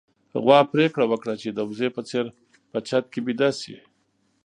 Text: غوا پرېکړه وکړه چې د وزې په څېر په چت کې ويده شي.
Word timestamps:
غوا 0.43 0.59
پرېکړه 0.71 1.05
وکړه 1.07 1.33
چې 1.41 1.49
د 1.51 1.59
وزې 1.69 1.89
په 1.95 2.01
څېر 2.09 2.25
په 2.71 2.79
چت 2.87 3.03
کې 3.11 3.19
ويده 3.25 3.49
شي. 3.61 3.75